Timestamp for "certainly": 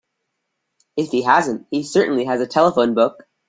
1.83-2.25